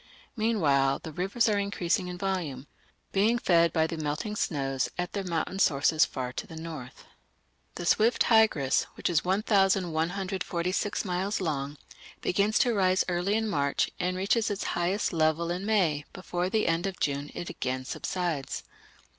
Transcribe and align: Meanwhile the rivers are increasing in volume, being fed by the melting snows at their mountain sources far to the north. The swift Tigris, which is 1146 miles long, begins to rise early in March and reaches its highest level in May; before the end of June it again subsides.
Meanwhile 0.35 0.97
the 1.03 1.11
rivers 1.11 1.47
are 1.47 1.59
increasing 1.59 2.07
in 2.07 2.17
volume, 2.17 2.65
being 3.11 3.37
fed 3.37 3.71
by 3.71 3.85
the 3.85 3.97
melting 3.97 4.35
snows 4.35 4.89
at 4.97 5.13
their 5.13 5.23
mountain 5.23 5.59
sources 5.59 6.05
far 6.05 6.33
to 6.33 6.47
the 6.47 6.55
north. 6.55 7.05
The 7.75 7.85
swift 7.85 8.23
Tigris, 8.23 8.87
which 8.95 9.11
is 9.11 9.23
1146 9.23 11.05
miles 11.05 11.39
long, 11.39 11.77
begins 12.19 12.57
to 12.57 12.73
rise 12.73 13.05
early 13.07 13.35
in 13.35 13.47
March 13.47 13.91
and 13.99 14.17
reaches 14.17 14.49
its 14.49 14.63
highest 14.73 15.13
level 15.13 15.51
in 15.51 15.67
May; 15.67 16.05
before 16.13 16.49
the 16.49 16.65
end 16.67 16.87
of 16.87 16.99
June 16.99 17.29
it 17.35 17.51
again 17.51 17.85
subsides. 17.85 18.63